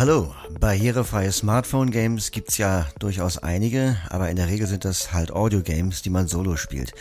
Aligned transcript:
Hallo, 0.00 0.34
barrierefreie 0.58 1.30
Smartphone-Games 1.30 2.30
gibt's 2.30 2.56
ja 2.56 2.86
durchaus 3.00 3.36
einige, 3.36 3.98
aber 4.08 4.30
in 4.30 4.36
der 4.36 4.48
Regel 4.48 4.66
sind 4.66 4.86
das 4.86 5.12
halt 5.12 5.30
Audio-Games, 5.30 6.00
die 6.00 6.08
man 6.08 6.26
solo 6.26 6.56
spielt. 6.56 6.92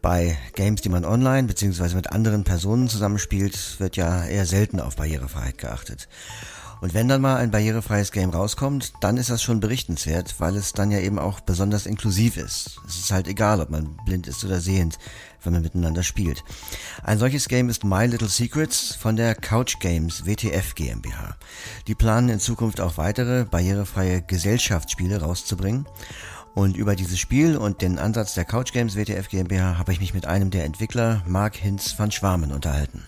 Bei 0.00 0.36
Games, 0.56 0.80
die 0.80 0.88
man 0.88 1.04
online 1.04 1.46
bzw. 1.46 1.94
mit 1.94 2.10
anderen 2.10 2.42
Personen 2.42 2.88
zusammenspielt, 2.88 3.78
wird 3.78 3.94
ja 3.94 4.24
eher 4.24 4.44
selten 4.44 4.80
auf 4.80 4.96
Barrierefreiheit 4.96 5.56
geachtet. 5.56 6.08
Und 6.82 6.94
wenn 6.94 7.06
dann 7.06 7.20
mal 7.20 7.36
ein 7.36 7.52
barrierefreies 7.52 8.10
Game 8.10 8.30
rauskommt, 8.30 8.94
dann 8.98 9.16
ist 9.16 9.30
das 9.30 9.40
schon 9.40 9.60
berichtenswert, 9.60 10.34
weil 10.40 10.56
es 10.56 10.72
dann 10.72 10.90
ja 10.90 10.98
eben 10.98 11.20
auch 11.20 11.38
besonders 11.38 11.86
inklusiv 11.86 12.36
ist. 12.36 12.80
Es 12.88 12.98
ist 12.98 13.12
halt 13.12 13.28
egal, 13.28 13.60
ob 13.60 13.70
man 13.70 13.96
blind 14.04 14.26
ist 14.26 14.44
oder 14.44 14.58
sehend, 14.58 14.98
wenn 15.44 15.52
man 15.52 15.62
miteinander 15.62 16.02
spielt. 16.02 16.42
Ein 17.04 17.20
solches 17.20 17.46
Game 17.46 17.68
ist 17.68 17.84
My 17.84 18.06
Little 18.06 18.28
Secrets 18.28 18.96
von 18.96 19.14
der 19.14 19.36
Couch 19.36 19.78
Games 19.78 20.26
WTF 20.26 20.74
GmbH. 20.74 21.36
Die 21.86 21.94
planen 21.94 22.30
in 22.30 22.40
Zukunft 22.40 22.80
auch 22.80 22.96
weitere 22.96 23.44
barrierefreie 23.44 24.20
Gesellschaftsspiele 24.20 25.20
rauszubringen. 25.20 25.86
Und 26.56 26.76
über 26.76 26.96
dieses 26.96 27.20
Spiel 27.20 27.56
und 27.56 27.80
den 27.80 28.00
Ansatz 28.00 28.34
der 28.34 28.44
Couch 28.44 28.72
Games 28.72 28.96
WTF 28.96 29.28
GmbH 29.28 29.78
habe 29.78 29.92
ich 29.92 30.00
mich 30.00 30.14
mit 30.14 30.26
einem 30.26 30.50
der 30.50 30.64
Entwickler, 30.64 31.22
Mark 31.28 31.54
Hinz 31.54 31.96
van 31.96 32.10
Schwarmen, 32.10 32.50
unterhalten. 32.50 33.04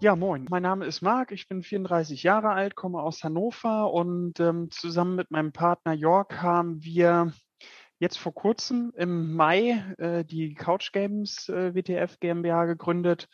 Ja, 0.00 0.14
moin. 0.14 0.46
Mein 0.48 0.62
Name 0.62 0.86
ist 0.86 1.02
Marc, 1.02 1.32
ich 1.32 1.48
bin 1.48 1.64
34 1.64 2.22
Jahre 2.22 2.50
alt, 2.50 2.76
komme 2.76 3.02
aus 3.02 3.24
Hannover 3.24 3.92
und 3.92 4.38
ähm, 4.38 4.70
zusammen 4.70 5.16
mit 5.16 5.32
meinem 5.32 5.50
Partner 5.50 5.92
Jörg 5.92 6.28
haben 6.40 6.84
wir 6.84 7.32
jetzt 7.98 8.16
vor 8.16 8.32
kurzem 8.32 8.92
im 8.96 9.34
Mai 9.34 9.84
äh, 9.98 10.24
die 10.24 10.54
Couch 10.54 10.92
Games 10.92 11.48
äh, 11.48 11.74
WTF 11.74 12.20
GmbH 12.20 12.66
gegründet. 12.66 13.26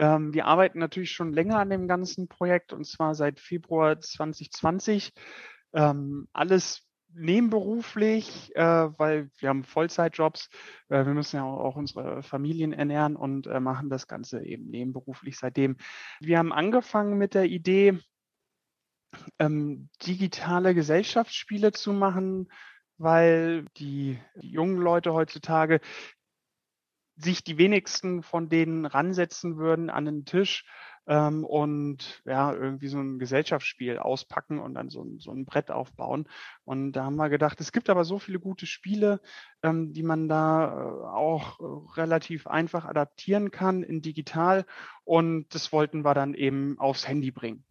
Ähm, 0.00 0.34
wir 0.34 0.46
arbeiten 0.46 0.80
natürlich 0.80 1.12
schon 1.12 1.32
länger 1.32 1.60
an 1.60 1.70
dem 1.70 1.86
ganzen 1.86 2.26
Projekt 2.26 2.72
und 2.72 2.84
zwar 2.84 3.14
seit 3.14 3.38
Februar 3.38 4.00
2020. 4.00 5.12
Ähm, 5.74 6.26
alles 6.32 6.83
nebenberuflich, 7.14 8.54
äh, 8.56 8.62
weil 8.62 9.30
wir 9.38 9.48
haben 9.48 9.64
Vollzeitjobs. 9.64 10.48
Äh, 10.88 11.06
wir 11.06 11.14
müssen 11.14 11.36
ja 11.36 11.44
auch, 11.44 11.60
auch 11.60 11.76
unsere 11.76 12.22
Familien 12.22 12.72
ernähren 12.72 13.16
und 13.16 13.46
äh, 13.46 13.60
machen 13.60 13.90
das 13.90 14.06
Ganze 14.06 14.44
eben 14.44 14.66
nebenberuflich 14.66 15.38
seitdem. 15.38 15.76
Wir 16.20 16.38
haben 16.38 16.52
angefangen 16.52 17.16
mit 17.18 17.34
der 17.34 17.46
Idee, 17.46 17.98
ähm, 19.38 19.88
digitale 20.04 20.74
Gesellschaftsspiele 20.74 21.72
zu 21.72 21.92
machen, 21.92 22.50
weil 22.98 23.66
die, 23.76 24.18
die 24.42 24.50
jungen 24.50 24.78
Leute 24.78 25.12
heutzutage 25.12 25.80
sich 27.16 27.44
die 27.44 27.58
wenigsten 27.58 28.22
von 28.22 28.48
denen 28.48 28.86
ransetzen 28.86 29.56
würden 29.56 29.88
an 29.88 30.04
den 30.04 30.24
Tisch 30.24 30.64
ähm, 31.06 31.44
und 31.44 32.22
ja, 32.24 32.52
irgendwie 32.52 32.88
so 32.88 32.98
ein 32.98 33.18
Gesellschaftsspiel 33.18 33.98
auspacken 33.98 34.58
und 34.58 34.74
dann 34.74 34.88
so 34.90 35.02
ein, 35.02 35.18
so 35.18 35.32
ein 35.32 35.44
Brett 35.44 35.70
aufbauen. 35.70 36.28
Und 36.64 36.92
da 36.92 37.04
haben 37.04 37.16
wir 37.16 37.28
gedacht, 37.28 37.60
es 37.60 37.72
gibt 37.72 37.90
aber 37.90 38.04
so 38.04 38.18
viele 38.18 38.40
gute 38.40 38.66
Spiele, 38.66 39.20
ähm, 39.62 39.92
die 39.92 40.02
man 40.02 40.28
da 40.28 40.72
äh, 40.72 41.06
auch 41.06 41.60
äh, 41.60 42.00
relativ 42.00 42.46
einfach 42.46 42.84
adaptieren 42.84 43.50
kann 43.50 43.82
in 43.82 44.02
digital. 44.02 44.64
Und 45.04 45.54
das 45.54 45.72
wollten 45.72 46.04
wir 46.04 46.14
dann 46.14 46.34
eben 46.34 46.78
aufs 46.78 47.06
Handy 47.06 47.30
bringen. 47.30 47.64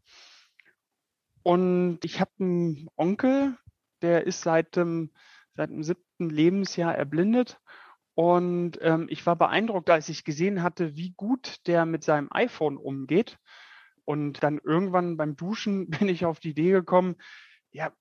Und 1.41 1.99
ich 2.03 2.21
habe 2.21 2.31
einen 2.39 2.87
Onkel, 2.95 3.57
der 4.01 4.27
ist 4.27 4.41
seit 4.41 4.75
dem, 4.75 5.11
seit 5.55 5.69
dem 5.69 5.83
siebten 5.83 6.29
Lebensjahr 6.29 6.95
erblindet 6.95 7.59
und 8.15 8.77
ähm, 8.81 9.07
ich 9.09 9.25
war 9.25 9.35
beeindruckt, 9.35 9.89
als 9.89 10.09
ich 10.09 10.23
gesehen 10.23 10.61
hatte, 10.61 10.95
wie 10.95 11.13
gut 11.17 11.65
der 11.67 11.85
mit 11.85 12.03
seinem 12.03 12.27
iPhone 12.31 12.77
umgeht. 12.77 13.37
Und 14.05 14.43
dann 14.43 14.59
irgendwann 14.63 15.17
beim 15.17 15.35
Duschen 15.35 15.89
bin 15.89 16.09
ich 16.09 16.25
auf 16.25 16.39
die 16.39 16.51
Idee 16.51 16.71
gekommen, 16.71 17.15
ja, 17.71 17.91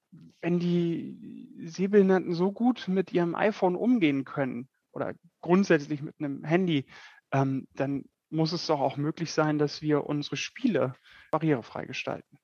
wenn 0.43 0.59
die 0.59 1.49
Sehbehinderten 1.65 2.35
so 2.35 2.53
gut 2.53 2.89
mit 2.89 3.13
ihrem 3.13 3.35
iPhone 3.35 3.75
umgehen 3.75 4.25
können 4.25 4.69
oder 4.93 5.15
grundsätzlich 5.41 6.03
mit 6.03 6.15
einem 6.19 6.45
Handy, 6.45 6.85
ähm, 7.33 7.67
dann 7.73 8.05
muss 8.29 8.53
es 8.53 8.67
doch 8.67 8.81
auch 8.81 8.99
möglich 8.99 9.33
sein, 9.33 9.59
dass 9.59 9.81
wir 9.81 10.05
unsere 10.05 10.37
Spiele 10.37 10.95
barrierefrei 11.31 11.87
gestalten. 11.87 12.39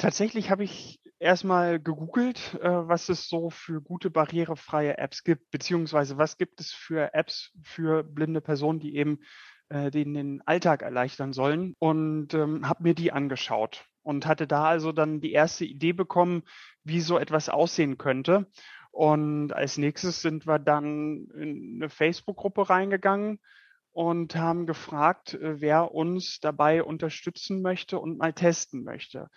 Tatsächlich 0.00 0.50
habe 0.50 0.64
ich 0.64 0.98
erstmal 1.18 1.78
gegoogelt, 1.78 2.58
äh, 2.62 2.70
was 2.70 3.10
es 3.10 3.28
so 3.28 3.50
für 3.50 3.82
gute 3.82 4.08
barrierefreie 4.08 4.96
Apps 4.96 5.24
gibt, 5.24 5.50
beziehungsweise 5.50 6.16
was 6.16 6.38
gibt 6.38 6.58
es 6.62 6.72
für 6.72 7.12
Apps 7.12 7.52
für 7.62 8.02
blinde 8.02 8.40
Personen, 8.40 8.80
die 8.80 8.96
eben 8.96 9.18
äh, 9.68 9.90
denen 9.90 10.14
den 10.14 10.42
Alltag 10.46 10.80
erleichtern 10.80 11.34
sollen 11.34 11.74
und 11.78 12.32
ähm, 12.32 12.66
habe 12.66 12.82
mir 12.82 12.94
die 12.94 13.12
angeschaut 13.12 13.84
und 14.02 14.24
hatte 14.24 14.46
da 14.46 14.64
also 14.64 14.90
dann 14.90 15.20
die 15.20 15.32
erste 15.32 15.66
Idee 15.66 15.92
bekommen, 15.92 16.44
wie 16.82 17.02
so 17.02 17.18
etwas 17.18 17.50
aussehen 17.50 17.98
könnte. 17.98 18.46
Und 18.92 19.52
als 19.52 19.76
nächstes 19.76 20.22
sind 20.22 20.46
wir 20.46 20.58
dann 20.58 21.26
in 21.36 21.74
eine 21.76 21.90
Facebook-Gruppe 21.90 22.70
reingegangen 22.70 23.38
und 23.92 24.34
haben 24.34 24.64
gefragt, 24.64 25.34
äh, 25.34 25.60
wer 25.60 25.92
uns 25.92 26.40
dabei 26.40 26.82
unterstützen 26.82 27.60
möchte 27.60 27.98
und 27.98 28.16
mal 28.16 28.32
testen 28.32 28.82
möchte 28.82 29.28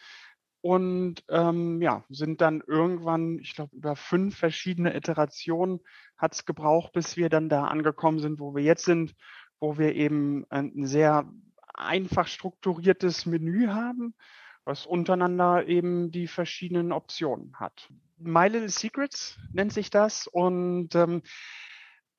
und 0.63 1.25
ähm, 1.28 1.81
ja, 1.81 2.06
sind 2.07 2.40
dann 2.40 2.63
irgendwann, 2.66 3.38
ich 3.40 3.53
glaube, 3.53 3.75
über 3.75 3.97
fünf 3.97 4.38
verschiedene 4.38 4.96
Iterationen 4.96 5.81
hat 6.18 6.35
es 6.35 6.46
gebraucht, 6.46 6.94
bis 6.94 7.18
wir 7.18 7.28
dann 7.28 7.50
da 7.50 7.66
angekommen 7.66 8.19
sind, 8.19 8.40
wo 8.40 8.56
wir 8.56 8.63
jetzt 8.63 8.85
sind, 8.85 9.13
wo 9.59 9.78
wir 9.78 9.94
eben 9.94 10.46
ein 10.50 10.85
sehr 10.85 11.29
einfach 11.74 12.28
strukturiertes 12.28 13.25
Menü 13.25 13.68
haben, 13.68 14.16
was 14.63 14.85
untereinander 14.85 15.68
eben 15.68 16.12
die 16.12 16.28
verschiedenen 16.28 16.94
Optionen 16.94 17.59
hat. 17.59 17.90
My 18.18 18.47
Little 18.47 18.69
Secrets 18.69 19.38
nennt 19.51 19.74
sich 19.74 19.90
das 19.90 20.28
und 20.28 20.95
ähm, 20.95 21.24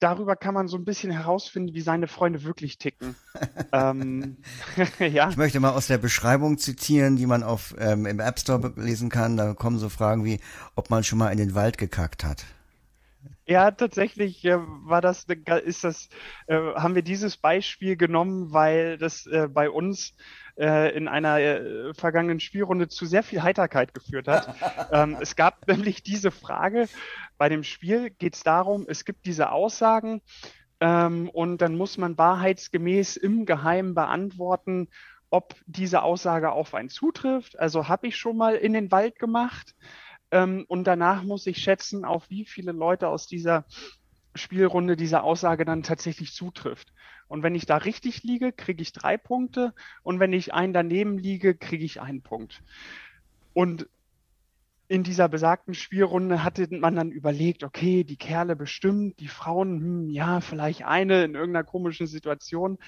darüber 0.01 0.37
kann 0.37 0.55
man 0.55 0.69
so 0.69 0.77
ein 0.77 0.85
bisschen 0.85 1.11
herausfinden, 1.11 1.75
wie 1.75 1.81
seine 1.81 2.09
Freunde 2.09 2.45
wirklich 2.45 2.79
ticken. 2.79 3.15
ähm, 3.73 4.37
ja. 4.99 5.31
Ich 5.31 5.37
möchte 5.37 5.61
mal 5.61 5.73
aus 5.73 5.87
der 5.87 5.99
Beschreibung 5.99 6.59
zitieren, 6.59 7.17
die 7.17 7.27
man 7.27 7.43
auf 7.43 7.75
ähm, 7.79 8.07
im 8.07 8.21
App 8.21 8.39
Store 8.39 8.73
lesen 8.77 9.09
kann. 9.09 9.37
Da 9.37 9.55
kommen 9.55 9.79
so 9.79 9.89
Fragen 9.89 10.25
wie, 10.25 10.41
ob 10.75 10.91
man 10.91 11.05
schon 11.05 11.19
mal 11.19 11.31
in 11.31 11.39
den 11.39 11.55
Wald 11.55 11.79
gekackt 11.79 12.25
hat. 12.25 12.45
Ja, 13.47 13.71
tatsächlich 13.71 14.45
äh, 14.45 14.57
war 14.59 15.03
das, 15.03 15.27
ist 15.65 15.85
das, 15.85 16.09
äh, 16.47 16.57
haben 16.57 16.95
wir 16.95 17.03
dieses 17.03 17.37
Beispiel 17.37 17.97
genommen, 17.97 18.53
weil 18.53 18.97
das 18.97 19.27
äh, 19.27 19.49
bei 19.53 19.69
uns 19.69 20.15
äh, 20.57 20.97
in 20.97 21.09
einer 21.09 21.39
äh, 21.41 21.95
vergangenen 21.95 22.41
Spielrunde 22.41 22.89
zu 22.89 23.07
sehr 23.07 23.23
viel 23.23 23.43
Heiterkeit 23.43 23.95
geführt 23.95 24.29
hat. 24.29 24.55
ähm, 24.93 25.17
es 25.21 25.37
gab 25.37 25.67
nämlich 25.67 26.03
diese 26.03 26.31
Frage, 26.31 26.89
bei 27.39 27.49
dem 27.49 27.65
Spiel 27.65 28.11
geht 28.11 28.37
es 28.37 28.43
darum, 28.43 28.87
es 28.89 29.05
gibt 29.05 29.27
diese 29.27 29.51
Aussagen 29.51 30.23
ähm, 30.81 31.29
und 31.31 31.59
dann 31.59 31.77
muss 31.77 31.99
man 31.99 32.17
wahrheitsgemäß 32.19 33.17
im 33.17 33.47
Geheimen 33.47 33.95
beantworten, 33.95 34.89
ob 35.31 35.57
diese 35.67 36.03
Aussage 36.03 36.53
auf 36.53 36.75
einen 36.75 36.91
zutrifft. 36.91 37.59
Also 37.59 37.89
habe 37.89 38.07
ich 38.07 38.17
schon 38.17 38.37
mal 38.37 38.55
in 38.55 38.73
den 38.73 38.93
Wald 38.93 39.19
gemacht 39.19 39.75
ähm, 40.31 40.65
und 40.69 40.85
danach 40.85 41.23
muss 41.25 41.47
ich 41.47 41.59
schätzen, 41.59 42.05
auf 42.05 42.31
wie 42.31 42.45
viele 42.45 42.73
Leute 42.73 43.09
aus 43.09 43.27
dieser 43.27 43.65
Spielrunde 44.35 44.97
diese 44.97 45.23
Aussage 45.23 45.65
dann 45.65 45.83
tatsächlich 45.83 46.33
zutrifft. 46.33 46.93
Und 47.29 47.43
wenn 47.43 47.55
ich 47.55 47.67
da 47.67 47.79
richtig 47.79 48.23
liege, 48.23 48.53
kriege 48.53 48.83
ich 48.83 48.93
drei 48.93 49.17
Punkte. 49.17 49.75
Und 50.03 50.21
wenn 50.21 50.33
ich 50.33 50.53
einen 50.53 50.73
daneben 50.73 51.19
liege, 51.19 51.55
kriege 51.55 51.85
ich 51.85 52.01
einen 52.01 52.23
Punkt. 52.23 52.63
Und 53.53 53.89
in 54.87 55.03
dieser 55.03 55.29
besagten 55.29 55.75
Spielrunde 55.75 56.45
hatte 56.45 56.69
man 56.71 56.95
dann 56.95 57.11
überlegt, 57.11 57.65
okay, 57.65 58.05
die 58.05 58.17
Kerle 58.17 58.55
bestimmt, 58.55 59.19
die 59.19 59.29
Frauen, 59.29 59.81
hm, 59.81 60.11
ja, 60.11 60.41
vielleicht 60.41 60.85
eine 60.85 61.25
in 61.25 61.35
irgendeiner 61.35 61.65
komischen 61.65 62.07
Situation. 62.07 62.79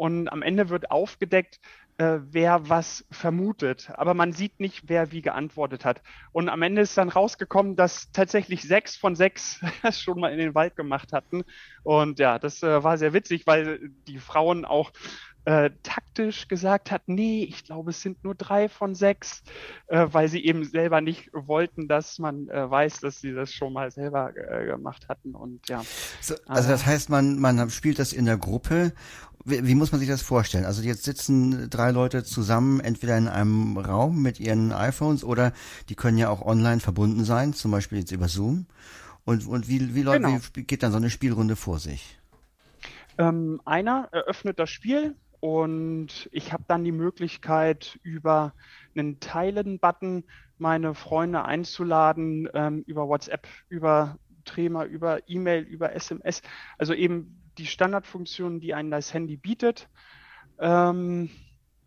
Und 0.00 0.28
am 0.28 0.40
Ende 0.40 0.70
wird 0.70 0.90
aufgedeckt, 0.90 1.60
äh, 1.98 2.20
wer 2.22 2.70
was 2.70 3.04
vermutet. 3.10 3.90
Aber 3.96 4.14
man 4.14 4.32
sieht 4.32 4.58
nicht, 4.58 4.88
wer 4.88 5.12
wie 5.12 5.20
geantwortet 5.20 5.84
hat. 5.84 6.00
Und 6.32 6.48
am 6.48 6.62
Ende 6.62 6.80
ist 6.80 6.96
dann 6.96 7.10
rausgekommen, 7.10 7.76
dass 7.76 8.10
tatsächlich 8.10 8.62
sechs 8.62 8.96
von 8.96 9.14
sechs 9.14 9.60
das 9.82 10.00
schon 10.00 10.18
mal 10.18 10.32
in 10.32 10.38
den 10.38 10.54
Wald 10.54 10.74
gemacht 10.74 11.12
hatten. 11.12 11.44
Und 11.82 12.18
ja, 12.18 12.38
das 12.38 12.62
äh, 12.62 12.82
war 12.82 12.96
sehr 12.96 13.12
witzig, 13.12 13.46
weil 13.46 13.90
die 14.08 14.16
Frauen 14.16 14.64
auch 14.64 14.90
äh, 15.44 15.70
taktisch 15.82 16.48
gesagt 16.48 16.90
hat, 16.90 17.02
nee, 17.06 17.44
ich 17.44 17.64
glaube, 17.64 17.90
es 17.90 18.02
sind 18.02 18.22
nur 18.24 18.34
drei 18.34 18.68
von 18.68 18.94
sechs, 18.94 19.42
äh, 19.86 20.06
weil 20.10 20.28
sie 20.28 20.44
eben 20.44 20.64
selber 20.64 21.00
nicht 21.00 21.30
wollten, 21.32 21.88
dass 21.88 22.18
man 22.18 22.48
äh, 22.48 22.70
weiß, 22.70 23.00
dass 23.00 23.20
sie 23.20 23.32
das 23.32 23.52
schon 23.52 23.72
mal 23.72 23.90
selber 23.90 24.32
äh, 24.36 24.66
gemacht 24.66 25.08
hatten. 25.08 25.34
Und 25.34 25.68
ja. 25.68 25.82
So, 26.20 26.34
also 26.46 26.68
das 26.68 26.84
heißt, 26.84 27.08
man, 27.08 27.38
man 27.38 27.70
spielt 27.70 27.98
das 27.98 28.12
in 28.12 28.26
der 28.26 28.36
Gruppe. 28.36 28.92
Wie, 29.44 29.66
wie 29.66 29.74
muss 29.74 29.92
man 29.92 30.00
sich 30.00 30.08
das 30.08 30.22
vorstellen? 30.22 30.64
Also 30.64 30.82
jetzt 30.82 31.04
sitzen 31.04 31.70
drei 31.70 31.90
Leute 31.90 32.24
zusammen, 32.24 32.80
entweder 32.80 33.16
in 33.16 33.28
einem 33.28 33.78
Raum 33.78 34.20
mit 34.20 34.40
ihren 34.40 34.72
iPhones 34.72 35.24
oder 35.24 35.52
die 35.88 35.94
können 35.94 36.18
ja 36.18 36.28
auch 36.28 36.42
online 36.42 36.80
verbunden 36.80 37.24
sein, 37.24 37.52
zum 37.52 37.70
Beispiel 37.70 37.98
jetzt 37.98 38.12
über 38.12 38.28
Zoom. 38.28 38.66
Und, 39.24 39.46
und 39.46 39.68
wie, 39.68 39.94
wie, 39.94 40.02
genau. 40.02 40.38
wie 40.54 40.62
geht 40.64 40.82
dann 40.82 40.92
so 40.92 40.98
eine 40.98 41.10
Spielrunde 41.10 41.56
vor 41.56 41.78
sich? 41.78 42.18
Ähm, 43.18 43.60
einer 43.64 44.08
eröffnet 44.12 44.58
das 44.58 44.70
Spiel, 44.70 45.14
Und 45.40 46.28
ich 46.32 46.52
habe 46.52 46.64
dann 46.68 46.84
die 46.84 46.92
Möglichkeit, 46.92 47.98
über 48.02 48.52
einen 48.94 49.20
Teilen-Button 49.20 50.24
meine 50.58 50.94
Freunde 50.94 51.44
einzuladen, 51.44 52.48
ähm, 52.52 52.84
über 52.86 53.08
WhatsApp, 53.08 53.46
über 53.70 54.18
Trema, 54.44 54.84
über 54.84 55.28
E-Mail, 55.28 55.62
über 55.62 55.94
SMS. 55.94 56.42
Also 56.76 56.92
eben 56.92 57.39
die 57.60 57.66
Standardfunktionen, 57.66 58.60
die 58.60 58.74
einem 58.74 58.90
das 58.90 59.14
Handy 59.14 59.36
bietet. 59.36 59.88
Ähm, 60.58 61.30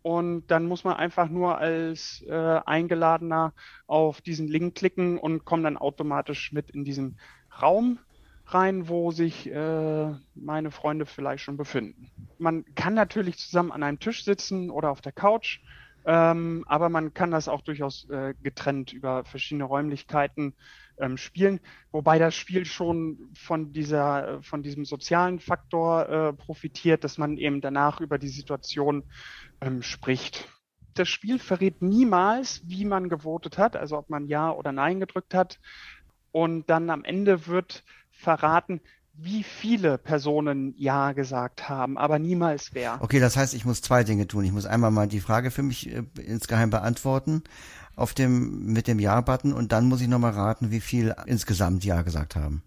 und 0.02 0.46
dann 0.48 0.66
muss 0.66 0.84
man 0.84 0.96
einfach 0.96 1.28
nur 1.28 1.58
als 1.58 2.22
äh, 2.28 2.60
Eingeladener 2.66 3.54
auf 3.86 4.20
diesen 4.20 4.48
Link 4.48 4.74
klicken 4.74 5.18
und 5.18 5.44
kommt 5.44 5.64
dann 5.64 5.78
automatisch 5.78 6.52
mit 6.52 6.70
in 6.70 6.84
diesen 6.84 7.18
Raum 7.60 7.98
rein, 8.46 8.88
wo 8.88 9.10
sich 9.10 9.50
äh, 9.50 10.12
meine 10.34 10.70
Freunde 10.70 11.06
vielleicht 11.06 11.42
schon 11.42 11.56
befinden. 11.56 12.10
Man 12.38 12.64
kann 12.74 12.94
natürlich 12.94 13.38
zusammen 13.38 13.72
an 13.72 13.82
einem 13.82 13.98
Tisch 13.98 14.24
sitzen 14.24 14.70
oder 14.70 14.90
auf 14.90 15.00
der 15.00 15.12
Couch, 15.12 15.60
ähm, 16.04 16.64
aber 16.66 16.88
man 16.88 17.14
kann 17.14 17.30
das 17.30 17.48
auch 17.48 17.62
durchaus 17.62 18.08
äh, 18.10 18.34
getrennt 18.42 18.92
über 18.92 19.24
verschiedene 19.24 19.64
Räumlichkeiten 19.64 20.54
ähm, 20.98 21.16
spielen, 21.16 21.60
wobei 21.92 22.18
das 22.18 22.34
Spiel 22.34 22.64
schon 22.64 23.30
von 23.34 23.72
dieser, 23.72 24.42
von 24.42 24.62
diesem 24.62 24.84
sozialen 24.84 25.40
Faktor 25.40 26.08
äh, 26.08 26.32
profitiert, 26.32 27.04
dass 27.04 27.18
man 27.18 27.36
eben 27.36 27.60
danach 27.60 28.00
über 28.00 28.18
die 28.18 28.28
Situation 28.28 29.04
ähm, 29.60 29.82
spricht. 29.82 30.48
Das 30.94 31.08
Spiel 31.08 31.38
verrät 31.38 31.82
niemals, 31.82 32.62
wie 32.66 32.84
man 32.84 33.08
gewotet 33.08 33.58
hat, 33.58 33.76
also 33.76 33.98
ob 33.98 34.10
man 34.10 34.28
Ja 34.28 34.52
oder 34.52 34.72
Nein 34.72 35.00
gedrückt 35.00 35.34
hat. 35.34 35.58
Und 36.30 36.68
dann 36.70 36.90
am 36.90 37.04
Ende 37.04 37.46
wird 37.46 37.82
verraten, 38.10 38.80
wie 39.16 39.42
viele 39.42 39.98
Personen 39.98 40.74
Ja 40.76 41.12
gesagt 41.12 41.68
haben, 41.68 41.96
aber 41.96 42.18
niemals 42.18 42.70
wer. 42.72 42.98
Okay, 43.00 43.20
das 43.20 43.36
heißt, 43.36 43.54
ich 43.54 43.64
muss 43.64 43.80
zwei 43.80 44.04
Dinge 44.04 44.26
tun. 44.26 44.44
Ich 44.44 44.52
muss 44.52 44.66
einmal 44.66 44.90
mal 44.90 45.06
die 45.06 45.20
Frage 45.20 45.50
für 45.50 45.62
mich 45.62 45.90
äh, 45.90 46.02
insgeheim 46.20 46.70
beantworten 46.70 47.42
auf 47.96 48.12
dem, 48.12 48.72
mit 48.72 48.88
dem 48.88 48.98
Ja-Button 48.98 49.52
und 49.52 49.72
dann 49.72 49.86
muss 49.86 50.00
ich 50.00 50.08
nochmal 50.08 50.32
raten, 50.32 50.70
wie 50.70 50.80
viel 50.80 51.14
insgesamt 51.26 51.84
Ja 51.84 52.02
gesagt 52.02 52.34
haben. 52.34 52.62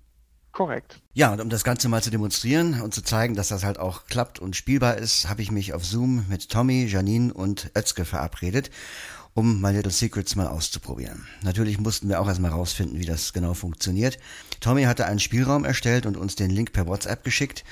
Korrekt. 0.53 1.01
Ja, 1.13 1.31
und 1.33 1.41
um 1.41 1.49
das 1.49 1.63
Ganze 1.63 1.87
mal 1.87 2.01
zu 2.01 2.09
demonstrieren 2.09 2.81
und 2.81 2.93
zu 2.93 3.03
zeigen, 3.03 3.35
dass 3.35 3.49
das 3.49 3.63
halt 3.63 3.77
auch 3.77 4.05
klappt 4.05 4.39
und 4.39 4.55
spielbar 4.55 4.97
ist, 4.97 5.29
habe 5.29 5.43
ich 5.43 5.51
mich 5.51 5.73
auf 5.73 5.85
Zoom 5.85 6.25
mit 6.29 6.49
Tommy, 6.49 6.85
Janine 6.85 7.31
und 7.31 7.69
Özke 7.77 8.05
verabredet, 8.05 8.71
um 9.37 9.61
My 9.61 9.71
Little 9.71 9.91
Secrets 9.91 10.35
mal 10.35 10.47
auszuprobieren. 10.47 11.27
Natürlich 11.43 11.79
mussten 11.79 12.09
wir 12.09 12.19
auch 12.19 12.27
erstmal 12.27 12.49
rausfinden, 12.49 12.97
wie 12.97 13.05
das 13.05 13.33
genau 13.33 13.53
funktioniert. 13.53 14.17
Tommy 14.61 14.85
hatte 14.85 15.05
einen 15.05 15.19
Spielraum 15.19 15.63
erstellt 15.63 16.07
und 16.07 16.17
uns 16.17 16.35
den 16.35 16.49
Link 16.49 16.73
per 16.73 16.87
WhatsApp 16.87 17.23
geschickt, 17.23 17.63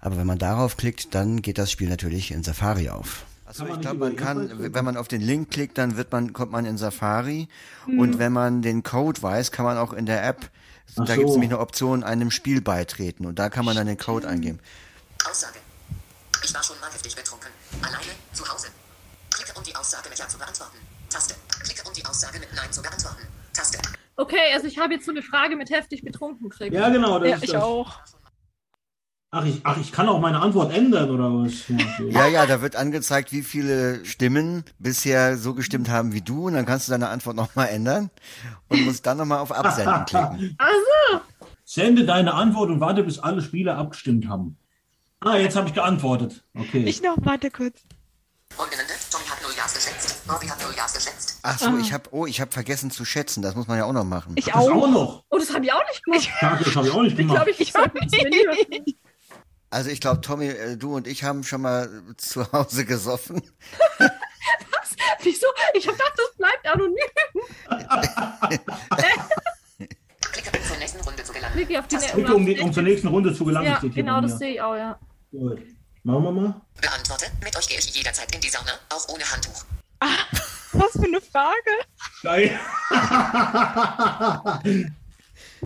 aber 0.00 0.18
wenn 0.18 0.26
man 0.26 0.36
darauf 0.36 0.76
klickt, 0.76 1.14
dann 1.14 1.40
geht 1.40 1.56
das 1.56 1.70
Spiel 1.70 1.88
natürlich 1.88 2.30
in 2.30 2.42
Safari 2.42 2.90
auf. 2.90 3.24
Also 3.46 3.66
ich 3.66 3.80
glaube, 3.80 4.00
man 4.00 4.16
kann, 4.16 4.50
wenn 4.74 4.84
man 4.84 4.98
auf 4.98 5.08
den 5.08 5.22
Link 5.22 5.50
klickt, 5.50 5.78
dann 5.78 5.96
wird 5.96 6.12
man, 6.12 6.34
kommt 6.34 6.52
man 6.52 6.66
in 6.66 6.76
Safari. 6.76 7.48
Mhm. 7.86 7.98
Und 7.98 8.18
wenn 8.18 8.32
man 8.32 8.60
den 8.60 8.82
Code 8.82 9.22
weiß, 9.22 9.50
kann 9.50 9.64
man 9.64 9.78
auch 9.78 9.94
in 9.94 10.04
der 10.04 10.26
App, 10.26 10.50
Ach 10.90 11.06
da 11.06 11.14
so. 11.14 11.20
gibt 11.20 11.28
es 11.30 11.34
nämlich 11.36 11.50
eine 11.50 11.60
Option, 11.60 12.04
einem 12.04 12.30
Spiel 12.30 12.60
beitreten. 12.60 13.24
Und 13.24 13.38
da 13.38 13.48
kann 13.48 13.64
man 13.64 13.76
dann 13.76 13.86
den 13.86 13.96
Code 13.96 14.28
eingeben. 14.28 14.60
Aussage. 15.26 15.58
Ich 16.42 16.52
war 16.54 16.62
schon 16.62 16.78
mal 16.80 16.92
heftig 16.92 17.16
betrunken. 17.16 17.48
Alleine, 17.80 18.12
zu 18.34 18.46
Hause. 18.46 18.66
Klicke, 19.30 19.52
um 19.54 19.64
die 19.64 19.74
Aussage 19.74 20.10
mit 20.10 20.18
Ja 20.18 20.28
zu 20.28 20.36
beantworten. 20.36 20.76
Taste. 21.14 21.36
Klicke, 21.62 21.86
um 21.86 21.94
die 21.94 22.04
Aussage 22.04 22.40
mit 22.40 22.48
Nein 22.56 22.72
zu 22.72 22.82
beantworten. 22.82 23.22
Taste. 23.52 23.78
Okay, 24.16 24.52
also 24.52 24.66
ich 24.66 24.78
habe 24.78 24.94
jetzt 24.94 25.06
so 25.06 25.12
eine 25.12 25.22
Frage 25.22 25.54
mit 25.54 25.70
heftig 25.70 26.02
betrunken 26.02 26.48
gekriegt. 26.48 26.74
Ja, 26.74 26.88
genau. 26.88 27.20
Das 27.20 27.28
ja, 27.30 27.36
ich 27.40 27.52
das. 27.52 27.62
auch. 27.62 28.00
Ach 29.30 29.44
ich, 29.44 29.60
ach, 29.62 29.76
ich 29.78 29.92
kann 29.92 30.08
auch 30.08 30.20
meine 30.20 30.40
Antwort 30.40 30.72
ändern, 30.72 31.10
oder 31.10 31.24
was? 31.24 31.64
Ja, 32.10 32.26
ja, 32.26 32.46
da 32.46 32.62
wird 32.62 32.74
angezeigt, 32.74 33.32
wie 33.32 33.42
viele 33.42 34.04
Stimmen 34.04 34.64
bisher 34.78 35.36
so 35.36 35.54
gestimmt 35.54 35.88
haben 35.88 36.12
wie 36.12 36.20
du. 36.20 36.46
Und 36.46 36.54
dann 36.54 36.66
kannst 36.66 36.88
du 36.88 36.92
deine 36.92 37.08
Antwort 37.08 37.36
nochmal 37.36 37.68
ändern 37.68 38.10
und 38.68 38.84
musst 38.84 39.06
dann 39.06 39.18
nochmal 39.18 39.38
auf 39.38 39.52
Absenden 39.52 40.04
klicken. 40.06 40.56
Also. 40.58 41.24
Sende 41.64 42.04
deine 42.04 42.34
Antwort 42.34 42.70
und 42.70 42.80
warte, 42.80 43.04
bis 43.04 43.20
alle 43.20 43.40
Spieler 43.40 43.78
abgestimmt 43.78 44.28
haben. 44.28 44.56
Ah, 45.20 45.36
jetzt 45.36 45.54
habe 45.54 45.68
ich 45.68 45.74
geantwortet. 45.74 46.44
Okay. 46.54 46.84
Ich 46.84 47.02
noch, 47.02 47.16
warte 47.22 47.50
kurz. 47.50 47.82
Ach 51.42 51.58
so, 51.58 51.76
ich 51.78 51.92
habe 51.92 52.08
oh, 52.12 52.26
ich 52.26 52.40
habe 52.40 52.52
vergessen 52.52 52.90
zu 52.90 53.04
schätzen. 53.04 53.42
Das 53.42 53.54
muss 53.54 53.66
man 53.66 53.78
ja 53.78 53.84
auch 53.84 53.92
noch 53.92 54.04
machen. 54.04 54.32
Ich 54.36 54.54
auch. 54.54 54.70
auch 54.70 54.88
noch. 54.88 55.24
Oh, 55.28 55.38
das 55.38 55.52
habe 55.52 55.64
ich 55.64 55.72
auch 55.72 55.82
nicht 55.88 56.04
gemacht. 56.04 56.28
Ja, 56.40 56.56
das 56.56 56.74
habe 56.76 56.86
ich 56.86 56.92
auch 56.92 57.02
nicht 57.02 57.16
gemacht. 57.16 57.48
Ich 57.58 57.72
glaube, 57.72 57.98
ich, 57.98 58.12
ich 58.12 58.68
nicht. 58.68 58.98
Also 59.70 59.90
ich 59.90 60.00
glaube, 60.00 60.20
Tommy, 60.20 60.46
äh, 60.46 60.76
du 60.76 60.94
und 60.94 61.08
ich 61.08 61.24
haben 61.24 61.42
schon 61.42 61.60
mal 61.60 61.88
zu 62.16 62.50
Hause 62.52 62.84
gesoffen. 62.84 63.42
Was? 63.98 64.96
Wieso? 65.22 65.46
Ich 65.74 65.88
habe 65.88 65.96
gedacht, 65.96 66.12
das 66.16 66.36
bleibt 66.36 66.66
anonym. 66.68 66.96
Klicke, 70.20 70.50
um 70.56 70.64
zur 70.64 70.76
nächsten 70.76 71.00
Runde 71.00 71.24
zu 71.24 71.32
gelangen. 71.32 71.54
Klicke, 71.54 71.82
um, 72.34 72.66
um, 72.66 72.72
zur 72.72 72.82
nächsten 72.84 73.08
Runde 73.08 73.34
zu 73.34 73.44
gelangen. 73.44 73.66
Ja, 73.66 73.80
genau, 73.82 74.20
das 74.20 74.38
sehe 74.38 74.54
ich 74.54 74.60
auch, 74.60 74.76
ja. 74.76 74.98
Gut. 75.32 75.60
Machen 76.06 76.22
wir 76.22 76.32
mal. 76.32 76.60
Beantworte, 76.82 77.26
mit 77.42 77.56
euch 77.56 77.66
gehe 77.66 77.78
ich 77.78 77.94
jederzeit 77.94 78.30
in 78.34 78.40
die 78.42 78.50
Sauna, 78.50 78.72
auch 78.90 79.08
ohne 79.08 79.24
Handtuch. 79.24 79.64
Ah, 80.00 80.08
was 80.72 80.92
für 80.92 81.04
eine 81.04 81.18
Frage. 81.22 81.70
Geil. 82.22 82.60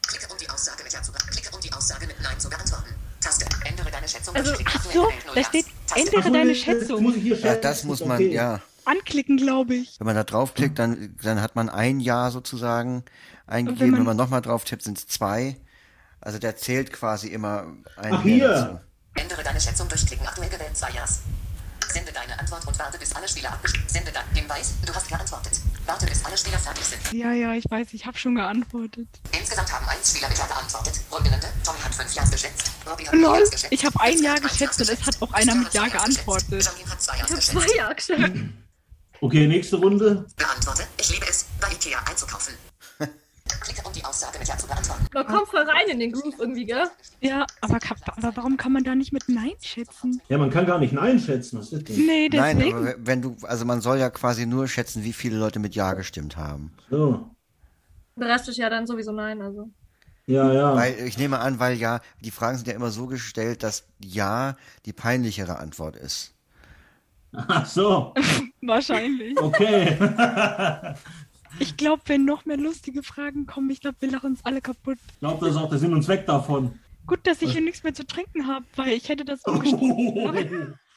Klicke, 0.07 0.29
um 0.31 0.39
die 0.39 0.49
Aussage 0.49 0.85
mit 0.85 0.93
Ja 0.93 1.03
zu 1.03 1.11
Klicke, 1.11 1.51
um 1.53 1.61
die 1.61 1.73
Aussage 1.73 2.07
mit 2.07 2.23
Nein 2.23 2.39
zu 2.39 2.49
beantworten. 2.49 2.95
Taste. 3.21 3.47
Ändere 3.65 3.91
deine 3.91 4.07
Schätzung. 4.07 4.37
Also, 4.37 4.55
ach 4.65 4.85
so, 4.85 5.09
da 5.35 5.43
steht, 5.43 5.67
ändere 5.97 6.23
so, 6.23 6.33
deine 6.33 6.55
Schätzung. 6.55 7.25
Ja, 7.25 7.57
das 7.57 7.83
muss 7.83 8.05
man, 8.05 8.19
okay. 8.19 8.33
ja. 8.33 8.61
Anklicken, 8.85 9.39
glaube 9.39 9.75
ich. 9.75 9.99
Wenn 9.99 10.07
man 10.07 10.15
da 10.15 10.23
draufklickt, 10.23 10.79
dann, 10.79 11.17
dann 11.21 11.43
hat 11.43 11.57
man 11.57 11.69
ein 11.69 11.99
Ja 11.99 12.31
sozusagen 12.31 13.05
eingegeben. 13.49 13.89
Wenn 13.89 13.99
man, 13.99 14.07
man 14.07 14.17
nochmal 14.17 14.41
drauf 14.41 14.63
tippt, 14.63 14.85
sind 14.85 14.99
es 14.99 15.09
zwei. 15.09 15.57
Also 16.21 16.39
der 16.39 16.57
zählt 16.57 16.93
quasi 16.93 17.27
immer 17.27 17.75
ein 17.97 18.15
Ach, 18.15 18.23
hier. 18.23 18.85
Ändere 19.19 19.43
deine 19.43 19.61
Schätzung 19.61 19.89
durch 19.89 20.07
Klicken. 20.07 20.27
Aktuell 20.27 20.49
gewählt 20.49 20.77
zwei 20.77 20.91
Ja's. 20.91 21.21
Sende 21.93 22.13
deine 22.13 22.39
Antwort 22.39 22.67
und 22.67 22.79
warte, 22.79 22.99
bis 22.99 23.15
alle 23.15 23.27
Spieler 23.27 23.51
abgestimmt 23.53 23.91
Sende 23.91 24.13
dein 24.13 24.25
Hinweis, 24.35 24.75
du 24.85 24.95
hast 24.95 25.09
geantwortet. 25.09 25.59
Warte, 25.87 26.07
bis 26.07 26.23
alle 26.25 26.37
Spieler 26.37 26.59
fertig 26.59 26.85
sind. 26.85 27.13
Ja, 27.13 27.33
ja, 27.33 27.55
ich 27.55 27.65
weiß, 27.69 27.89
ich 27.95 28.05
habe 28.05 28.19
schon 28.19 28.35
geantwortet. 28.35 29.09
Insgesamt 29.33 29.73
haben 29.73 29.89
eins 29.89 30.11
Spieler 30.11 30.29
mit 30.29 30.37
Ja 30.39 30.47
geantwortet. 30.47 31.01
Rundenende, 31.11 31.47
Tommy 31.65 31.79
hat 31.81 31.95
fünf 31.95 32.15
Ja's 32.15 32.31
geschätzt. 32.31 32.71
Robbie 32.87 33.07
hat 33.09 33.15
Lol, 33.15 33.41
geschätzt. 33.51 33.67
ich 33.71 33.85
habe 33.87 33.99
ein 34.01 34.23
Ja 34.23 34.35
geschätzt 34.35 34.81
und 34.81 34.89
es 34.91 35.07
hat 35.07 35.21
auch 35.23 35.33
einer 35.33 35.55
mit 35.55 35.73
Ja 35.73 35.89
geantwortet. 35.89 36.65
Janine 36.65 36.91
hat 36.91 37.03
zwei 37.03 37.17
Ja's 37.17 37.29
geschätzt. 37.29 37.51
Zwei 37.53 37.77
Ja 37.77 37.93
geschätzt. 37.93 38.33
Okay, 39.21 39.47
nächste 39.49 39.77
Runde. 39.77 40.27
Beantworte, 40.37 40.87
ich 41.01 41.09
liebe 41.11 41.27
es, 41.29 41.47
bei 41.61 41.73
Ikea 41.73 41.99
einzukaufen. 42.09 42.55
Klicke, 43.61 43.85
die 44.19 44.25
Aussage 44.25 44.39
mit 44.39 44.49
Ja 44.49 44.57
zu 44.57 44.67
beantworten. 44.67 45.07
Man 45.13 45.27
kommt 45.27 45.49
voll 45.49 45.63
rein 45.63 45.89
in 45.89 45.99
den 45.99 46.13
Groove 46.13 46.39
irgendwie, 46.39 46.67
gell? 46.67 46.89
Ja, 47.21 47.47
aber, 47.61 47.79
aber 48.17 48.37
warum 48.37 48.57
kann 48.57 48.73
man 48.73 48.85
da 48.85 48.95
nicht 48.95 49.13
mit 49.13 49.29
Nein 49.29 49.53
schätzen? 49.61 50.21
Ja, 50.29 50.39
man 50.39 50.51
kann 50.51 50.67
gar 50.67 50.79
nicht 50.79 50.93
Nein 50.93 51.19
schätzen. 51.19 51.59
Was 51.59 51.73
ist 51.73 51.89
das? 51.89 51.97
Nee, 51.97 52.29
deswegen. 52.29 52.59
Nein, 52.59 52.75
aber 52.75 52.95
wenn 52.99 53.23
du, 53.23 53.37
also 53.43 53.65
man 53.65 53.81
soll 53.81 53.99
ja 53.99 54.11
quasi 54.11 54.47
nur 54.47 54.69
schätzen, 54.69 55.05
wie 55.05 55.13
viele 55.13 55.39
Leute 55.39 55.59
mit 55.59 55.75
Ja 55.75 55.95
gestimmt 55.95 56.37
haben. 56.37 56.73
So. 56.91 57.31
Der 58.17 58.29
Rest 58.29 58.49
ist 58.49 58.59
ja 58.59 58.69
dann 58.69 58.87
sowieso 58.87 59.13
Nein, 59.13 59.41
also. 59.41 59.71
Ja, 60.27 60.53
ja. 60.53 60.75
Weil 60.75 60.99
ich 61.07 61.17
nehme 61.17 61.39
an, 61.39 61.59
weil 61.59 61.77
ja, 61.77 62.01
die 62.21 62.31
Fragen 62.31 62.59
sind 62.59 62.69
ja 62.69 62.75
immer 62.75 62.91
so 62.91 63.07
gestellt, 63.07 63.63
dass 63.63 63.87
Ja 64.03 64.57
die 64.85 64.93
peinlichere 64.93 65.59
Antwort 65.59 65.97
ist. 65.97 66.35
Ach 67.33 67.65
so. 67.65 68.15
Wahrscheinlich. 68.61 69.39
Okay. 69.39 69.97
Ich 71.61 71.77
glaube, 71.77 72.03
wenn 72.07 72.25
noch 72.25 72.45
mehr 72.45 72.57
lustige 72.57 73.03
Fragen 73.03 73.47
kommen, 73.47 73.71
ich 73.71 73.81
glaube, 73.81 73.97
wir 74.01 74.11
lachen 74.11 74.31
uns 74.31 74.45
alle 74.45 74.61
kaputt. 74.61 74.99
Ich 75.13 75.19
glaube, 75.19 75.45
das 75.45 75.55
ist 75.55 75.61
auch 75.61 75.69
der 75.69 75.79
Sinn 75.79 75.93
und 75.93 76.03
Zweck 76.03 76.27
davon. 76.27 76.79
Gut, 77.07 77.21
dass 77.27 77.43
ich 77.43 77.53
hier 77.53 77.63
nichts 77.63 77.83
mehr 77.83 77.95
zu 77.95 78.07
trinken 78.07 78.47
habe, 78.47 78.67
weil 78.77 78.93
ich 78.93 79.09
hätte 79.09 79.25
das 79.25 79.43
umgestellt. 79.45 80.75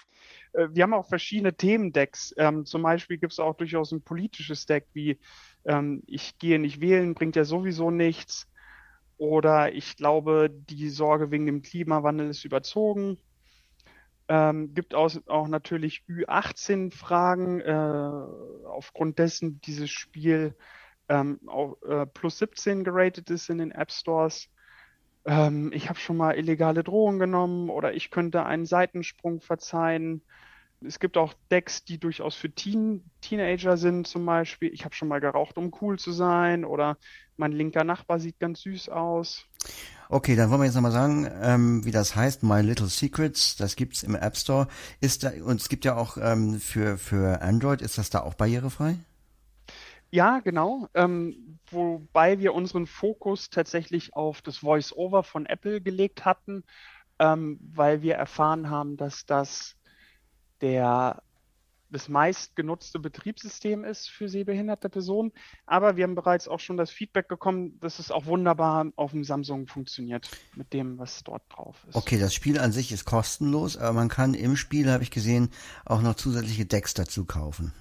Äh, 0.54 0.68
wir 0.72 0.84
haben 0.84 0.94
auch 0.94 1.08
verschiedene 1.08 1.56
Themendecks. 1.56 2.34
Ähm, 2.38 2.66
zum 2.66 2.82
Beispiel 2.82 3.18
gibt 3.18 3.32
es 3.32 3.40
auch 3.40 3.56
durchaus 3.56 3.94
ein 3.94 4.02
politisches 4.02 4.66
Deck, 4.66 4.86
wie 4.92 5.18
ähm, 5.64 6.04
ich 6.08 6.38
gehe 6.40 6.60
nicht 6.60 6.82
wählen, 6.82 7.14
bringt 7.14 7.38
ja 7.38 7.46
sowieso 7.46 7.90
nichts. 7.90 8.48
Oder 9.18 9.74
ich 9.74 9.96
glaube, 9.96 10.50
die 10.52 10.90
Sorge 10.90 11.32
wegen 11.32 11.46
dem 11.46 11.62
Klimawandel 11.62 12.30
ist 12.30 12.44
überzogen. 12.44 13.18
Ähm, 14.34 14.74
gibt 14.74 14.96
auch, 14.96 15.12
auch 15.28 15.50
natürlich 15.50 16.06
Ü18-Fragen, 16.08 17.60
äh, 17.60 18.66
aufgrund 18.66 19.20
dessen 19.20 19.60
dieses 19.60 19.90
Spiel 19.90 20.56
ähm, 21.10 21.42
auf, 21.48 21.76
äh, 21.84 22.06
plus 22.06 22.38
17 22.38 22.86
geratet 22.86 23.30
ist 23.30 23.50
in 23.50 23.58
den 23.58 23.72
App 23.72 23.92
Stores. 23.92 24.48
Ähm, 25.26 25.74
ich 25.74 25.90
habe 25.90 26.00
schon 26.00 26.16
mal 26.16 26.38
illegale 26.38 26.82
Drohungen 26.82 27.20
genommen 27.20 27.70
oder 27.70 27.94
ich 27.94 28.10
könnte 28.10 28.46
einen 28.46 28.66
Seitensprung 28.66 29.42
verzeihen. 29.42 30.24
Es 30.86 31.00
gibt 31.00 31.18
auch 31.18 31.34
Decks, 31.52 31.84
die 31.84 32.00
durchaus 32.00 32.36
für 32.36 32.52
Teen 32.52 33.04
Teenager 33.22 33.78
sind, 33.78 34.08
zum 34.08 34.26
Beispiel. 34.26 34.74
Ich 34.74 34.84
habe 34.84 34.96
schon 34.96 35.08
mal 35.08 35.20
geraucht, 35.20 35.58
um 35.58 35.72
cool 35.82 36.00
zu 36.00 36.12
sein. 36.12 36.66
Oder 36.66 36.98
mein 37.38 37.52
linker 37.52 37.84
Nachbar 37.84 38.20
sieht 38.20 38.40
ganz 38.40 38.62
süß 38.62 38.90
aus. 38.90 39.46
Okay, 40.10 40.36
dann 40.36 40.50
wollen 40.50 40.62
wir 40.62 40.66
jetzt 40.66 40.76
nochmal 40.76 40.92
sagen, 40.92 41.30
ähm, 41.42 41.86
wie 41.86 41.92
das 41.92 42.16
heißt, 42.16 42.44
My 42.44 42.62
Little 42.62 42.88
Secrets, 42.88 43.56
das 43.56 43.76
gibt's 43.76 44.04
im 44.04 44.16
App 44.16 44.36
Store. 44.36 44.68
Ist 45.00 45.24
da, 45.24 45.32
und 45.46 45.62
es 45.62 45.70
gibt 45.70 45.86
ja 45.86 45.96
auch 45.96 46.18
ähm, 46.18 46.60
für, 46.60 46.98
für 46.98 47.42
Android, 47.42 47.82
ist 47.82 47.98
das 47.98 48.10
da 48.10 48.22
auch 48.22 48.34
barrierefrei? 48.34 48.98
Ja, 50.10 50.40
genau. 50.40 50.90
Ähm, 50.94 51.60
wobei 51.70 52.40
wir 52.40 52.54
unseren 52.54 52.88
Fokus 52.88 53.50
tatsächlich 53.50 54.14
auf 54.14 54.42
das 54.42 54.58
Voice-Over 54.58 55.24
von 55.24 55.46
Apple 55.46 55.80
gelegt 55.80 56.26
hatten, 56.26 56.64
ähm, 57.18 57.60
weil 57.62 58.02
wir 58.02 58.16
erfahren 58.16 58.70
haben, 58.70 58.98
dass 58.98 59.26
das 59.26 59.78
der 60.62 61.22
das 61.92 62.08
meistgenutzte 62.08 63.00
Betriebssystem 63.00 63.84
ist 63.84 64.10
für 64.10 64.30
sehbehinderte 64.30 64.90
Personen. 64.90 65.32
Aber 65.66 65.98
wir 65.98 66.06
haben 66.06 66.16
bereits 66.16 66.48
auch 66.48 66.60
schon 66.60 66.78
das 66.78 66.90
Feedback 66.90 67.28
bekommen, 67.28 67.80
dass 67.80 68.00
es 68.00 68.12
auch 68.12 68.26
wunderbar 68.26 68.88
auf 68.96 69.12
dem 69.12 69.24
Samsung 69.24 69.68
funktioniert 69.68 70.30
mit 70.56 70.74
dem, 70.74 70.98
was 70.98 71.24
dort 71.24 71.44
drauf 71.50 71.86
ist. 71.88 71.96
Okay, 71.96 72.18
das 72.18 72.34
Spiel 72.34 72.58
an 72.58 72.72
sich 72.72 72.92
ist 72.92 73.06
kostenlos, 73.06 73.78
aber 73.78 73.94
man 73.94 74.08
kann 74.08 74.34
im 74.34 74.56
Spiel, 74.56 74.90
habe 74.90 75.04
ich 75.04 75.12
gesehen, 75.12 75.50
auch 75.86 76.02
noch 76.02 76.16
zusätzliche 76.16 76.66
Decks 76.66 76.94
dazu 76.94 77.26
kaufen. 77.26 77.74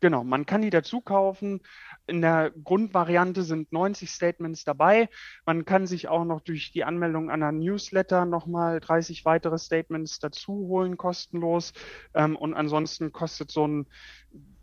Genau, 0.00 0.22
man 0.22 0.44
kann 0.44 0.60
die 0.60 0.70
dazu 0.70 1.00
kaufen. 1.00 1.62
In 2.06 2.20
der 2.20 2.52
Grundvariante 2.62 3.42
sind 3.42 3.72
90 3.72 4.10
Statements 4.10 4.64
dabei. 4.64 5.08
Man 5.44 5.64
kann 5.64 5.86
sich 5.86 6.08
auch 6.08 6.24
noch 6.24 6.40
durch 6.40 6.70
die 6.70 6.84
Anmeldung 6.84 7.30
an 7.30 7.42
einer 7.42 7.52
Newsletter 7.52 8.26
nochmal 8.26 8.80
30 8.80 9.24
weitere 9.24 9.58
Statements 9.58 10.18
dazu 10.18 10.52
holen, 10.68 10.96
kostenlos. 10.96 11.72
Ähm, 12.14 12.36
und 12.36 12.54
ansonsten 12.54 13.12
kostet 13.12 13.50
so 13.50 13.66
ein 13.66 13.86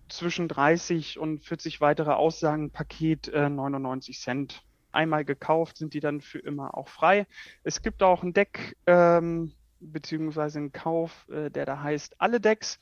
zwischen 0.10 0.48
30 0.48 1.20
und 1.20 1.44
40 1.44 1.82
weitere 1.82 2.12
Aussagenpaket 2.12 3.30
äh, 3.30 3.50
99 3.50 4.20
Cent. 4.20 4.64
Einmal 4.92 5.26
gekauft 5.26 5.78
sind 5.78 5.94
die 5.96 6.00
dann 6.00 6.22
für 6.22 6.40
immer 6.40 6.78
auch 6.78 6.88
frei. 6.88 7.26
Es 7.64 7.82
gibt 7.82 8.04
auch 8.04 8.22
ein 8.22 8.34
Deck 8.34 8.78
ähm, 8.86 9.54
beziehungsweise 9.80 10.60
einen 10.60 10.72
Kauf, 10.72 11.28
äh, 11.30 11.50
der 11.50 11.66
da 11.66 11.82
heißt 11.82 12.22
alle 12.22 12.40
Decks. 12.40 12.80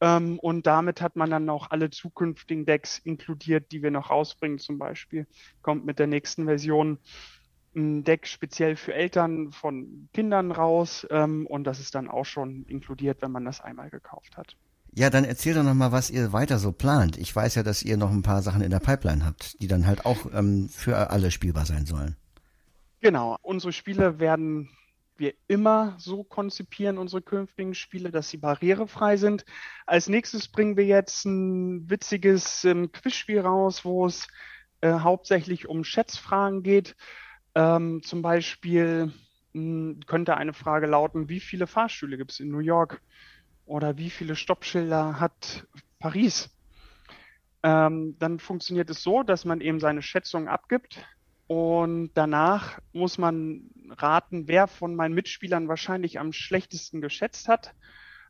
Ähm, 0.00 0.38
und 0.38 0.66
damit 0.66 1.00
hat 1.00 1.16
man 1.16 1.30
dann 1.30 1.48
auch 1.50 1.70
alle 1.70 1.90
zukünftigen 1.90 2.64
Decks 2.64 2.98
inkludiert, 2.98 3.70
die 3.72 3.82
wir 3.82 3.90
noch 3.90 4.10
rausbringen. 4.10 4.58
Zum 4.58 4.78
Beispiel 4.78 5.26
kommt 5.62 5.84
mit 5.84 5.98
der 5.98 6.06
nächsten 6.06 6.46
Version 6.46 6.98
ein 7.76 8.02
Deck 8.02 8.26
speziell 8.26 8.76
für 8.76 8.94
Eltern 8.94 9.52
von 9.52 10.08
Kindern 10.12 10.52
raus. 10.52 11.06
Ähm, 11.10 11.46
und 11.46 11.64
das 11.64 11.80
ist 11.80 11.94
dann 11.94 12.08
auch 12.08 12.24
schon 12.24 12.64
inkludiert, 12.64 13.22
wenn 13.22 13.30
man 13.30 13.44
das 13.44 13.60
einmal 13.60 13.90
gekauft 13.90 14.36
hat. 14.36 14.56
Ja, 14.92 15.08
dann 15.08 15.24
erzähl 15.24 15.54
doch 15.54 15.62
noch 15.62 15.74
mal, 15.74 15.92
was 15.92 16.10
ihr 16.10 16.32
weiter 16.32 16.58
so 16.58 16.72
plant. 16.72 17.16
Ich 17.16 17.34
weiß 17.34 17.54
ja, 17.54 17.62
dass 17.62 17.82
ihr 17.82 17.96
noch 17.96 18.10
ein 18.10 18.22
paar 18.22 18.42
Sachen 18.42 18.62
in 18.62 18.70
der 18.70 18.80
Pipeline 18.80 19.24
habt, 19.24 19.60
die 19.62 19.68
dann 19.68 19.86
halt 19.86 20.04
auch 20.04 20.26
ähm, 20.32 20.68
für 20.68 21.10
alle 21.10 21.30
spielbar 21.30 21.64
sein 21.64 21.86
sollen. 21.86 22.16
Genau, 23.00 23.36
unsere 23.42 23.72
Spiele 23.72 24.18
werden 24.18 24.68
wir 25.20 25.34
immer 25.46 25.94
so 25.98 26.24
konzipieren, 26.24 26.98
unsere 26.98 27.22
künftigen 27.22 27.74
Spiele, 27.74 28.10
dass 28.10 28.30
sie 28.30 28.38
barrierefrei 28.38 29.16
sind. 29.16 29.44
Als 29.86 30.08
nächstes 30.08 30.48
bringen 30.48 30.76
wir 30.76 30.86
jetzt 30.86 31.24
ein 31.26 31.88
witziges 31.88 32.64
ähm, 32.64 32.90
Quizspiel 32.90 33.40
raus, 33.40 33.84
wo 33.84 34.06
es 34.06 34.26
äh, 34.80 34.92
hauptsächlich 34.92 35.68
um 35.68 35.84
Schätzfragen 35.84 36.62
geht. 36.62 36.96
Ähm, 37.54 38.02
zum 38.02 38.22
Beispiel 38.22 39.12
mh, 39.52 39.62
hm, 39.62 40.00
könnte 40.06 40.36
eine 40.36 40.54
Frage 40.54 40.86
lauten, 40.86 41.28
wie 41.28 41.40
viele 41.40 41.66
Fahrstühle 41.66 42.16
gibt 42.16 42.32
es 42.32 42.40
in 42.40 42.50
New 42.50 42.58
York? 42.58 43.00
Oder 43.66 43.98
wie 43.98 44.10
viele 44.10 44.34
Stoppschilder 44.34 45.20
hat 45.20 45.66
Paris? 46.00 46.50
Ähm, 47.62 48.16
dann 48.18 48.40
funktioniert 48.40 48.90
es 48.90 49.02
so, 49.02 49.22
dass 49.22 49.44
man 49.44 49.60
eben 49.60 49.78
seine 49.78 50.02
Schätzung 50.02 50.48
abgibt 50.48 51.04
und 51.50 52.12
danach 52.14 52.78
muss 52.92 53.18
man 53.18 53.72
raten, 53.88 54.46
wer 54.46 54.68
von 54.68 54.94
meinen 54.94 55.16
Mitspielern 55.16 55.66
wahrscheinlich 55.66 56.20
am 56.20 56.32
schlechtesten 56.32 57.00
geschätzt 57.00 57.48
hat. 57.48 57.74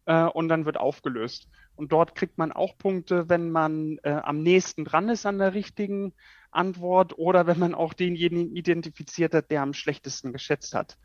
Äh, 0.07 0.25
und 0.25 0.49
dann 0.49 0.65
wird 0.65 0.79
aufgelöst. 0.79 1.47
Und 1.77 1.93
dort 1.93 2.15
kriegt 2.15 2.39
man 2.39 2.51
auch 2.51 2.79
Punkte, 2.79 3.29
wenn 3.29 3.51
man 3.51 3.99
äh, 4.05 4.13
am 4.13 4.43
nächsten 4.43 4.87
dran 4.87 5.11
ist 5.11 5.27
an 5.27 5.37
der 5.37 5.53
richtigen 5.53 6.15
Antwort 6.51 7.19
oder 7.19 7.47
wenn 7.47 7.59
man 7.59 7.75
auch 7.75 7.93
denjenigen 7.93 8.57
identifiziert 8.57 9.35
hat, 9.35 9.51
der 9.51 9.61
am 9.61 9.75
schlechtesten 9.75 10.33
geschätzt 10.33 10.75
hat. 10.75 10.97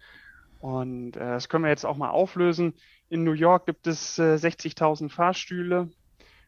Und 0.62 1.18
äh, 1.18 1.20
das 1.20 1.50
können 1.50 1.66
wir 1.66 1.70
jetzt 1.70 1.86
auch 1.86 1.98
mal 1.98 2.12
auflösen. 2.12 2.76
In 3.10 3.26
New 3.26 3.34
York 3.34 3.66
gibt 3.66 3.88
es 3.88 4.18
äh, 4.20 4.36
60.000 4.36 5.10
Fahrstühle 5.10 5.90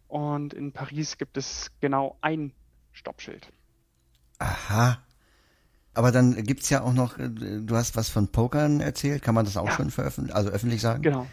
und 0.08 0.54
in 0.54 0.72
Paris 0.72 1.18
gibt 1.18 1.36
es 1.36 1.74
genau 1.82 2.18
ein 2.22 2.54
Stoppschild. 2.94 3.52
Aha, 4.40 5.04
aber 5.98 6.12
dann 6.12 6.44
gibt's 6.44 6.70
ja 6.70 6.82
auch 6.82 6.94
noch, 6.94 7.18
äh, 7.18 7.30
du 7.30 7.76
hast 7.76 7.96
was 7.96 8.10
von 8.10 8.32
Pokern 8.32 8.80
erzählt, 8.80 9.22
kann 9.22 9.36
man 9.36 9.46
das 9.46 9.58
auch 9.58 9.66
ja. 9.66 9.72
schon 9.72 9.90
veröffentlichen, 9.90 10.36
also 10.36 10.50
öffentlich 10.50 10.82
sagen? 10.82 11.02
Genau. 11.02 11.28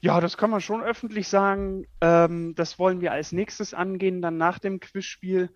Ja, 0.00 0.20
das 0.20 0.38
kann 0.38 0.48
man 0.48 0.62
schon 0.62 0.82
öffentlich 0.82 1.28
sagen. 1.28 1.84
Ähm, 2.00 2.54
das 2.54 2.78
wollen 2.78 3.02
wir 3.02 3.12
als 3.12 3.32
nächstes 3.32 3.74
angehen, 3.74 4.22
dann 4.22 4.38
nach 4.38 4.58
dem 4.58 4.80
Quizspiel. 4.80 5.50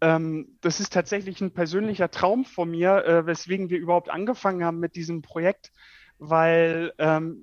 Ähm, 0.00 0.58
das 0.60 0.80
ist 0.80 0.92
tatsächlich 0.92 1.40
ein 1.40 1.52
persönlicher 1.52 2.10
Traum 2.10 2.44
von 2.44 2.70
mir, 2.70 3.04
äh, 3.04 3.26
weswegen 3.26 3.70
wir 3.70 3.78
überhaupt 3.78 4.10
angefangen 4.10 4.64
haben 4.64 4.80
mit 4.80 4.96
diesem 4.96 5.22
Projekt, 5.22 5.72
weil 6.18 6.92
ähm, 6.98 7.38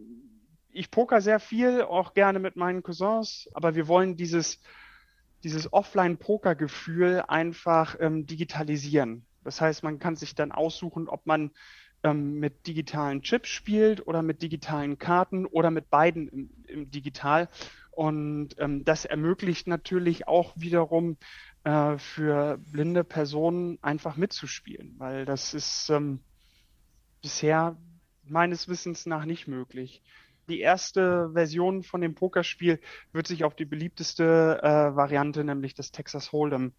ich 0.69 0.91
poker 0.91 1.21
sehr 1.21 1.39
viel, 1.39 1.83
auch 1.83 2.13
gerne 2.13 2.39
mit 2.39 2.57
meinen 2.57 2.83
Cousins, 2.83 3.49
aber 3.53 3.75
wir 3.75 3.87
wollen 3.87 4.17
dieses, 4.17 4.59
dieses 5.43 5.71
Offline-Poker-Gefühl 5.71 7.23
einfach 7.27 7.95
ähm, 7.99 8.25
digitalisieren. 8.25 9.25
Das 9.43 9.61
heißt, 9.61 9.83
man 9.83 9.99
kann 9.99 10.15
sich 10.15 10.35
dann 10.35 10.51
aussuchen, 10.51 11.07
ob 11.07 11.25
man 11.25 11.51
ähm, 12.03 12.39
mit 12.39 12.67
digitalen 12.67 13.21
Chips 13.21 13.49
spielt 13.49 14.05
oder 14.07 14.21
mit 14.21 14.41
digitalen 14.41 14.97
Karten 14.97 15.45
oder 15.45 15.71
mit 15.71 15.89
beiden 15.89 16.27
im, 16.27 16.49
im 16.67 16.91
Digital. 16.91 17.49
Und 17.91 18.55
ähm, 18.57 18.83
das 18.83 19.05
ermöglicht 19.05 19.67
natürlich 19.67 20.27
auch 20.27 20.53
wiederum 20.55 21.17
äh, 21.63 21.97
für 21.97 22.57
blinde 22.57 23.03
Personen 23.03 23.77
einfach 23.81 24.17
mitzuspielen, 24.17 24.95
weil 24.97 25.25
das 25.25 25.53
ist 25.53 25.89
ähm, 25.89 26.19
bisher 27.21 27.77
meines 28.23 28.67
Wissens 28.67 29.05
nach 29.05 29.25
nicht 29.25 29.47
möglich. 29.47 30.03
Die 30.49 30.59
erste 30.59 31.31
Version 31.31 31.83
von 31.83 32.01
dem 32.01 32.15
Pokerspiel 32.15 32.81
wird 33.13 33.27
sich 33.27 33.45
auf 33.45 33.55
die 33.55 33.65
beliebteste 33.65 34.59
äh, 34.61 34.95
Variante, 34.95 35.43
nämlich 35.43 35.73
das 35.73 35.91
Texas 35.91 36.31
Hold'em, 36.31 36.73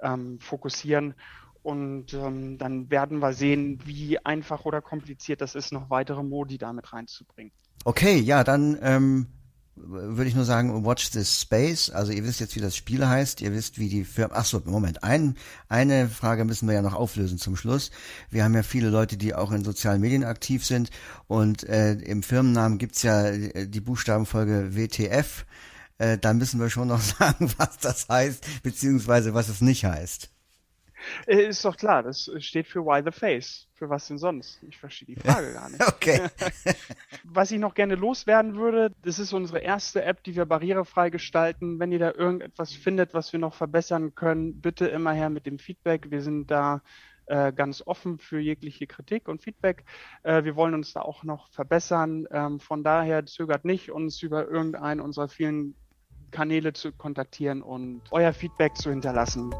ähm, 0.00 0.38
fokussieren. 0.38 1.14
Und 1.62 2.14
ähm, 2.14 2.58
dann 2.58 2.90
werden 2.90 3.18
wir 3.18 3.32
sehen, 3.32 3.80
wie 3.84 4.18
einfach 4.24 4.64
oder 4.64 4.80
kompliziert 4.80 5.40
das 5.40 5.54
ist, 5.54 5.72
noch 5.72 5.90
weitere 5.90 6.22
Modi 6.22 6.58
damit 6.58 6.92
reinzubringen. 6.92 7.52
Okay, 7.84 8.18
ja, 8.18 8.44
dann 8.44 8.78
ähm, 8.82 9.26
würde 9.86 10.28
ich 10.28 10.34
nur 10.34 10.44
sagen, 10.44 10.84
watch 10.84 11.10
this 11.10 11.40
space. 11.40 11.90
Also 11.90 12.12
ihr 12.12 12.24
wisst 12.24 12.40
jetzt, 12.40 12.56
wie 12.56 12.60
das 12.60 12.76
Spiel 12.76 13.06
heißt. 13.06 13.40
Ihr 13.40 13.52
wisst, 13.52 13.78
wie 13.78 13.88
die 13.88 14.04
Firma. 14.04 14.34
Ach 14.36 14.44
so, 14.44 14.60
Moment. 14.64 15.02
Ein, 15.02 15.36
eine 15.68 16.08
Frage 16.08 16.44
müssen 16.44 16.66
wir 16.68 16.74
ja 16.74 16.82
noch 16.82 16.94
auflösen 16.94 17.38
zum 17.38 17.56
Schluss. 17.56 17.90
Wir 18.30 18.44
haben 18.44 18.54
ja 18.54 18.62
viele 18.62 18.90
Leute, 18.90 19.16
die 19.16 19.34
auch 19.34 19.52
in 19.52 19.64
sozialen 19.64 20.00
Medien 20.00 20.24
aktiv 20.24 20.64
sind. 20.64 20.90
Und 21.26 21.64
äh, 21.64 21.94
im 21.94 22.22
Firmennamen 22.22 22.78
gibt's 22.78 23.02
ja 23.02 23.26
äh, 23.26 23.66
die 23.68 23.80
Buchstabenfolge 23.80 24.74
WTF. 24.74 25.46
Äh, 25.98 26.18
da 26.18 26.32
müssen 26.32 26.60
wir 26.60 26.70
schon 26.70 26.88
noch 26.88 27.00
sagen, 27.18 27.50
was 27.58 27.78
das 27.78 28.08
heißt, 28.08 28.62
beziehungsweise 28.62 29.34
was 29.34 29.48
es 29.48 29.60
nicht 29.60 29.84
heißt. 29.84 30.30
Äh, 31.26 31.46
ist 31.48 31.64
doch 31.64 31.76
klar, 31.76 32.02
das 32.02 32.30
steht 32.38 32.66
für 32.66 32.84
Why 32.84 33.02
the 33.04 33.12
Face. 33.12 33.66
Für 33.74 33.88
was 33.88 34.08
denn 34.08 34.18
sonst? 34.18 34.60
Ich 34.68 34.78
verstehe 34.78 35.14
die 35.14 35.20
Frage 35.20 35.52
gar 35.52 35.68
nicht. 35.68 35.82
Okay. 35.88 36.28
was 37.24 37.50
ich 37.50 37.58
noch 37.58 37.74
gerne 37.74 37.94
loswerden 37.94 38.56
würde, 38.56 38.92
das 39.02 39.18
ist 39.18 39.32
unsere 39.32 39.60
erste 39.60 40.02
App, 40.02 40.22
die 40.22 40.36
wir 40.36 40.46
barrierefrei 40.46 41.10
gestalten. 41.10 41.78
Wenn 41.78 41.92
ihr 41.92 41.98
da 41.98 42.12
irgendetwas 42.12 42.72
findet, 42.72 43.14
was 43.14 43.32
wir 43.32 43.40
noch 43.40 43.54
verbessern 43.54 44.14
können, 44.14 44.60
bitte 44.60 44.86
immer 44.86 45.12
her 45.12 45.30
mit 45.30 45.46
dem 45.46 45.58
Feedback. 45.58 46.10
Wir 46.10 46.22
sind 46.22 46.50
da 46.50 46.82
äh, 47.26 47.52
ganz 47.52 47.82
offen 47.84 48.18
für 48.18 48.38
jegliche 48.38 48.86
Kritik 48.86 49.28
und 49.28 49.42
Feedback. 49.42 49.84
Äh, 50.22 50.44
wir 50.44 50.56
wollen 50.56 50.74
uns 50.74 50.92
da 50.92 51.02
auch 51.02 51.24
noch 51.24 51.50
verbessern. 51.50 52.26
Ähm, 52.30 52.58
von 52.58 52.82
daher 52.82 53.26
zögert 53.26 53.64
nicht, 53.64 53.90
uns 53.90 54.22
über 54.22 54.48
irgendeinen 54.48 55.00
unserer 55.00 55.28
vielen 55.28 55.74
Kanäle 56.30 56.72
zu 56.72 56.92
kontaktieren 56.92 57.62
und 57.62 58.02
euer 58.10 58.32
Feedback 58.32 58.76
zu 58.76 58.90
hinterlassen. 58.90 59.54